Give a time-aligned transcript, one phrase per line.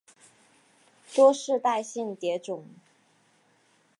[1.13, 2.65] 多世代性蝶种。